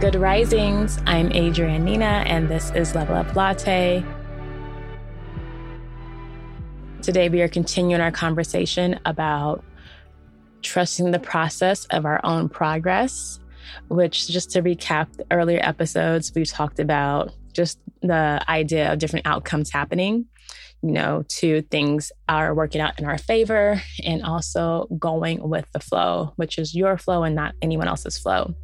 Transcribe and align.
Good 0.00 0.16
risings. 0.16 0.98
I'm 1.06 1.30
Adrianne 1.30 1.82
Nina, 1.82 2.24
and 2.26 2.48
this 2.48 2.72
is 2.72 2.94
Level 2.94 3.14
Up 3.14 3.34
Latte. 3.36 4.04
Today, 7.00 7.28
we 7.28 7.40
are 7.40 7.48
continuing 7.48 8.00
our 8.00 8.10
conversation 8.10 8.98
about 9.06 9.64
trusting 10.62 11.12
the 11.12 11.20
process 11.20 11.86
of 11.86 12.04
our 12.04 12.20
own 12.24 12.48
progress, 12.48 13.38
which, 13.88 14.28
just 14.28 14.50
to 14.50 14.62
recap 14.62 15.06
earlier 15.30 15.60
episodes, 15.62 16.32
we 16.34 16.44
talked 16.44 16.80
about 16.80 17.32
just 17.52 17.78
the 18.02 18.44
idea 18.48 18.92
of 18.92 18.98
different 18.98 19.26
outcomes 19.26 19.70
happening. 19.70 20.26
You 20.82 20.90
know, 20.90 21.24
two 21.28 21.62
things 21.62 22.10
are 22.28 22.52
working 22.52 22.80
out 22.80 22.98
in 22.98 23.06
our 23.06 23.16
favor 23.16 23.80
and 24.04 24.22
also 24.22 24.86
going 24.98 25.48
with 25.48 25.66
the 25.72 25.80
flow, 25.80 26.32
which 26.36 26.58
is 26.58 26.74
your 26.74 26.98
flow 26.98 27.22
and 27.22 27.34
not 27.34 27.54
anyone 27.62 27.88
else's 27.88 28.18
flow. 28.18 28.54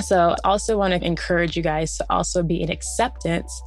So, 0.00 0.36
I 0.44 0.48
also 0.48 0.78
want 0.78 0.94
to 0.94 1.04
encourage 1.04 1.56
you 1.56 1.62
guys 1.62 1.96
to 1.98 2.06
also 2.08 2.42
be 2.42 2.62
in 2.62 2.70
acceptance 2.70 3.62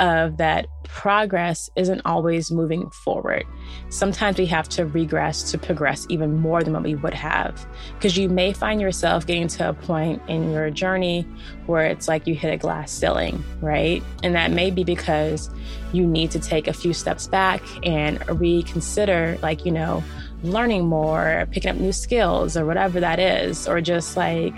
of 0.00 0.38
that 0.38 0.66
progress 0.84 1.70
isn't 1.76 2.00
always 2.04 2.50
moving 2.50 2.90
forward. 2.90 3.44
Sometimes 3.90 4.38
we 4.38 4.46
have 4.46 4.68
to 4.70 4.86
regress 4.86 5.50
to 5.52 5.58
progress 5.58 6.06
even 6.08 6.40
more 6.40 6.64
than 6.64 6.72
what 6.72 6.82
we 6.82 6.94
would 6.96 7.14
have. 7.14 7.64
Because 7.94 8.16
you 8.16 8.28
may 8.28 8.52
find 8.52 8.80
yourself 8.80 9.26
getting 9.26 9.46
to 9.48 9.68
a 9.68 9.72
point 9.72 10.20
in 10.26 10.50
your 10.50 10.70
journey 10.70 11.26
where 11.66 11.86
it's 11.86 12.08
like 12.08 12.26
you 12.26 12.34
hit 12.34 12.52
a 12.52 12.56
glass 12.56 12.90
ceiling, 12.90 13.44
right? 13.60 14.02
And 14.22 14.34
that 14.34 14.50
may 14.50 14.70
be 14.70 14.84
because 14.84 15.48
you 15.92 16.06
need 16.06 16.30
to 16.32 16.40
take 16.40 16.66
a 16.66 16.72
few 16.72 16.92
steps 16.92 17.28
back 17.28 17.62
and 17.86 18.26
reconsider, 18.40 19.38
like, 19.42 19.64
you 19.64 19.70
know, 19.70 20.02
learning 20.42 20.86
more, 20.86 21.46
picking 21.52 21.70
up 21.70 21.76
new 21.76 21.92
skills, 21.92 22.56
or 22.56 22.66
whatever 22.66 23.00
that 23.00 23.18
is, 23.18 23.68
or 23.68 23.80
just 23.80 24.16
like, 24.16 24.54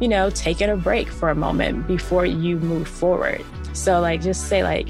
you 0.00 0.08
know, 0.08 0.30
taking 0.30 0.68
a 0.70 0.76
break 0.76 1.08
for 1.08 1.30
a 1.30 1.34
moment 1.34 1.86
before 1.86 2.26
you 2.26 2.58
move 2.58 2.88
forward. 2.88 3.44
So, 3.72 4.00
like, 4.00 4.22
just 4.22 4.48
say, 4.48 4.62
like, 4.62 4.88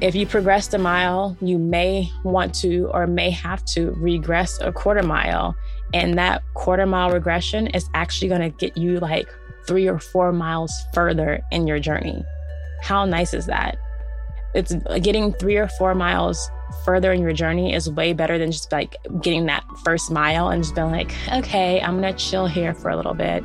if 0.00 0.14
you 0.14 0.26
progressed 0.26 0.74
a 0.74 0.78
mile, 0.78 1.36
you 1.40 1.58
may 1.58 2.10
want 2.22 2.54
to 2.56 2.90
or 2.92 3.06
may 3.06 3.30
have 3.30 3.64
to 3.66 3.92
regress 3.92 4.60
a 4.60 4.70
quarter 4.70 5.02
mile. 5.02 5.56
And 5.94 6.18
that 6.18 6.42
quarter 6.54 6.84
mile 6.84 7.10
regression 7.10 7.68
is 7.68 7.88
actually 7.94 8.28
going 8.28 8.42
to 8.42 8.50
get 8.50 8.76
you 8.76 9.00
like 9.00 9.26
three 9.66 9.88
or 9.88 9.98
four 9.98 10.32
miles 10.32 10.72
further 10.92 11.40
in 11.50 11.66
your 11.66 11.78
journey. 11.78 12.22
How 12.82 13.06
nice 13.06 13.32
is 13.32 13.46
that? 13.46 13.78
It's 14.54 14.74
getting 15.00 15.32
three 15.34 15.56
or 15.56 15.68
four 15.68 15.94
miles 15.94 16.50
further 16.84 17.12
in 17.12 17.20
your 17.20 17.32
journey 17.32 17.72
is 17.72 17.90
way 17.90 18.12
better 18.12 18.38
than 18.38 18.52
just 18.52 18.72
like 18.72 18.96
getting 19.22 19.46
that 19.46 19.64
first 19.84 20.10
mile 20.10 20.48
and 20.48 20.62
just 20.62 20.74
being 20.74 20.90
like, 20.90 21.14
okay, 21.32 21.80
I'm 21.80 22.00
going 22.00 22.14
to 22.14 22.18
chill 22.18 22.46
here 22.46 22.74
for 22.74 22.90
a 22.90 22.96
little 22.96 23.14
bit. 23.14 23.42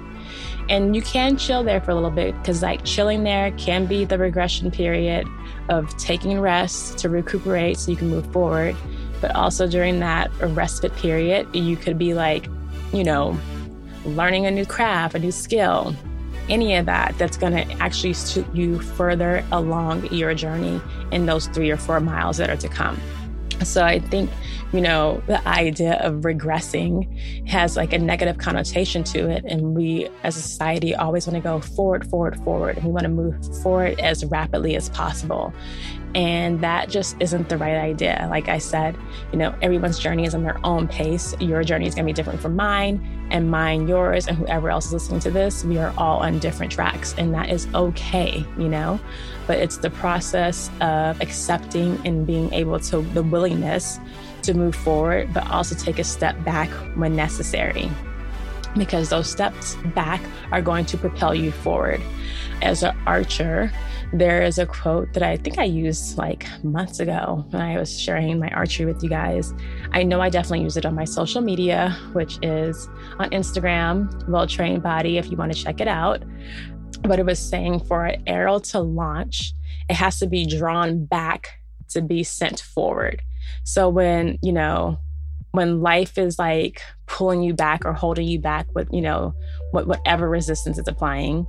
And 0.70 0.96
you 0.96 1.02
can 1.02 1.38
chill 1.38 1.64
there 1.64 1.82
for 1.82 1.92
a 1.92 1.96
little 1.96 2.12
bit 2.12 2.38
because, 2.38 2.62
like, 2.62 2.84
chilling 2.86 3.24
there 3.24 3.52
can 3.52 3.86
be 3.86 4.06
the 4.06 4.18
regression 4.18 4.72
period 4.72 5.28
of 5.70 5.96
taking 5.98 6.40
rest 6.40 6.98
to 7.00 7.10
recuperate 7.10 7.78
so 7.78 7.92
you 7.92 7.98
can 7.98 8.10
move 8.10 8.32
forward. 8.32 8.76
But 9.20 9.36
also 9.36 9.68
during 9.68 10.00
that 10.00 10.32
respite 10.42 10.96
period, 10.96 11.54
you 11.56 11.76
could 11.76 11.98
be 11.98 12.14
like, 12.14 12.48
you 12.94 13.04
know, 13.04 13.40
learning 14.06 14.46
a 14.46 14.52
new 14.52 14.66
craft, 14.66 15.16
a 15.16 15.20
new 15.20 15.32
skill, 15.32 15.96
any 16.50 16.76
of 16.76 16.86
that 16.86 17.18
that's 17.18 17.38
going 17.38 17.54
to 17.54 17.72
actually 17.82 18.14
suit 18.14 18.46
you 18.54 18.80
further 18.80 19.46
along 19.52 20.12
your 20.12 20.34
journey 20.34 20.82
in 21.12 21.26
those 21.26 21.48
three 21.48 21.70
or 21.70 21.78
four 21.78 22.00
miles 22.00 22.38
that 22.38 22.50
are 22.50 22.58
to 22.58 22.68
come. 22.68 23.00
So 23.64 23.84
I 23.84 24.00
think, 24.00 24.30
you 24.74 24.82
know, 24.82 25.22
the 25.28 25.46
idea 25.48 25.96
of 26.02 26.22
regressing 26.22 27.48
has 27.48 27.78
like 27.78 27.94
a 27.94 28.00
negative 28.00 28.38
connotation 28.38 29.04
to 29.06 29.30
it. 29.30 29.46
And 29.46 29.76
we 29.76 30.10
as 30.24 30.38
a 30.38 30.42
society 30.42 30.96
always 30.96 31.28
want 31.28 31.36
to 31.36 31.42
go 31.42 31.60
forward, 31.60 32.10
forward, 32.10 32.38
forward. 32.44 32.78
And 32.78 32.86
we 32.86 32.92
want 32.92 33.04
to 33.04 33.10
move 33.10 33.36
forward 33.62 34.00
as 34.00 34.26
rapidly 34.26 34.76
as 34.76 34.90
possible. 34.90 35.54
And 36.14 36.60
that 36.62 36.90
just 36.90 37.16
isn't 37.20 37.50
the 37.50 37.58
right 37.58 37.78
idea. 37.78 38.28
Like 38.30 38.50
I 38.50 38.58
said, 38.58 38.98
you 39.32 39.38
know, 39.38 39.56
everyone's 39.62 39.98
journey 39.98 40.26
is 40.26 40.36
on 40.36 40.44
their 40.44 40.60
own 40.66 40.88
pace. 40.88 41.34
Your 41.40 41.64
journey 41.64 41.88
is 41.88 41.96
going 41.96 42.06
to 42.06 42.10
be 42.10 42.14
different 42.14 42.42
from 42.42 42.56
mine, 42.56 43.21
and 43.32 43.50
mine 43.50 43.88
yours, 43.88 44.28
and 44.28 44.38
whoever 44.38 44.70
else 44.70 44.88
is 44.88 44.94
listening 44.94 45.20
to 45.22 45.32
this. 45.32 45.64
We 45.64 45.78
are 45.80 45.94
all 45.98 46.20
on 46.20 46.40
different 46.40 46.72
tracks, 46.72 47.16
and 47.18 47.34
that 47.34 47.50
is 47.50 47.68
okay, 47.74 48.46
you 48.58 48.70
know? 48.70 49.00
But 49.48 49.58
it's 49.60 49.78
the 49.78 49.90
process 49.90 50.70
of 50.82 51.20
accepting 51.22 52.00
and 52.06 52.28
being 52.28 52.54
able 52.54 52.80
to, 52.82 53.02
the 53.02 53.24
willingness 53.24 54.00
to 54.44 54.54
move 54.54 54.76
forward, 54.76 55.34
but 55.34 55.50
also 55.50 55.76
take 55.76 55.98
a 56.00 56.04
step 56.04 56.44
back 56.44 56.70
when 56.96 57.16
necessary 57.16 57.90
because 58.76 59.10
those 59.10 59.30
steps 59.30 59.76
back 59.96 60.22
are 60.52 60.62
going 60.62 60.86
to 60.86 60.98
propel 60.98 61.36
you 61.36 61.52
forward. 61.52 62.02
As 62.62 62.84
an 62.84 62.96
archer, 63.06 63.72
there 64.14 64.42
is 64.42 64.58
a 64.58 64.66
quote 64.66 65.14
that 65.14 65.24
I 65.24 65.38
think 65.38 65.58
I 65.58 65.64
used 65.64 66.18
like 66.18 66.46
months 66.64 67.00
ago 67.00 67.46
when 67.50 67.62
I 67.62 67.78
was 67.78 68.00
sharing 68.00 68.40
my 68.40 68.50
archery 68.50 68.86
with 68.86 69.02
you 69.02 69.10
guys. 69.10 69.54
I 69.92 70.04
know 70.04 70.22
I 70.22 70.30
definitely 70.30 70.64
use 70.64 70.78
it 70.78 70.86
on 70.86 70.96
my 70.96 71.06
social 71.06 71.42
media, 71.42 71.98
which 72.14 72.38
is 72.42 72.88
on 73.20 73.30
Instagram, 73.30 74.28
Well 74.28 74.48
Trained 74.48 74.84
Body, 74.84 75.18
if 75.18 75.32
you 75.32 75.38
want 75.38 75.54
to 75.54 75.64
check 75.64 75.80
it 75.80 75.88
out. 75.88 76.24
But 77.04 77.20
it 77.20 77.26
was 77.26 77.40
saying 77.40 77.82
for 77.86 78.06
an 78.06 78.22
arrow 78.28 78.60
to 78.60 78.80
launch, 78.80 79.54
it 79.90 79.96
has 79.96 80.20
to 80.20 80.28
be 80.28 80.46
drawn 80.46 81.06
back 81.06 81.60
to 81.90 82.02
be 82.02 82.24
sent 82.24 82.60
forward. 82.60 83.22
So 83.64 83.90
when, 83.90 84.38
you 84.42 84.52
know, 84.52 85.00
when 85.52 85.82
life 85.82 86.18
is 86.18 86.40
like 86.40 86.82
pulling 87.08 87.42
you 87.42 87.54
back 87.54 87.86
or 87.86 87.94
holding 87.94 88.28
you 88.28 88.40
back 88.40 88.68
with, 88.74 88.88
you 88.92 89.02
know, 89.02 89.34
what, 89.72 89.88
whatever 89.88 90.30
resistance 90.30 90.78
it's 90.78 90.88
applying, 90.88 91.46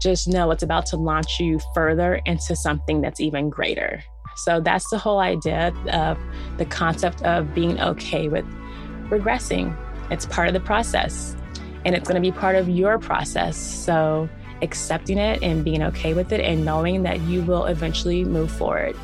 just 0.00 0.28
know 0.28 0.50
it's 0.50 0.62
about 0.62 0.86
to 0.86 0.96
launch 0.96 1.40
you 1.40 1.58
further 1.74 2.20
into 2.26 2.54
something 2.54 3.00
that's 3.00 3.20
even 3.20 3.48
greater. 3.48 4.02
So 4.36 4.60
that's 4.60 4.88
the 4.90 4.98
whole 4.98 5.20
idea 5.20 5.72
of 5.92 6.18
the 6.58 6.66
concept 6.66 7.22
of 7.22 7.54
being 7.54 7.80
okay 7.80 8.28
with 8.28 8.44
regressing. 9.08 9.74
It's 10.10 10.26
part 10.26 10.48
of 10.48 10.54
the 10.54 10.60
process 10.60 11.34
and 11.86 11.94
it's 11.94 12.08
going 12.08 12.20
to 12.22 12.30
be 12.30 12.36
part 12.36 12.56
of 12.56 12.68
your 12.68 12.98
process. 12.98 13.56
So 13.56 14.28
accepting 14.62 15.18
it 15.18 15.42
and 15.42 15.64
being 15.64 15.82
okay 15.82 16.12
with 16.12 16.32
it 16.32 16.40
and 16.40 16.64
knowing 16.64 17.02
that 17.04 17.20
you 17.22 17.42
will 17.42 17.64
eventually 17.64 18.24
move 18.24 18.50
forward. 18.50 18.96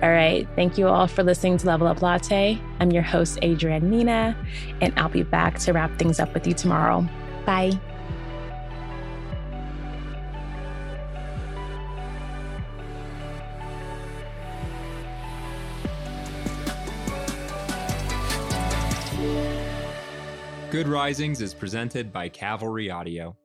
All 0.00 0.10
right. 0.10 0.46
Thank 0.54 0.78
you 0.78 0.86
all 0.86 1.08
for 1.08 1.24
listening 1.24 1.58
to 1.58 1.66
Level 1.66 1.88
Up 1.88 2.02
Latte. 2.02 2.56
I'm 2.78 2.92
your 2.92 3.02
host, 3.02 3.40
Adrianne 3.40 3.82
Nina, 3.82 4.36
and 4.80 4.96
I'll 4.96 5.08
be 5.08 5.24
back 5.24 5.58
to 5.60 5.72
wrap 5.72 5.98
things 5.98 6.20
up 6.20 6.32
with 6.34 6.46
you 6.46 6.54
tomorrow. 6.54 7.04
Bye. 7.44 7.72
Good 20.70 20.86
Risings 20.86 21.40
is 21.40 21.54
presented 21.54 22.12
by 22.12 22.28
Cavalry 22.28 22.88
Audio. 22.88 23.36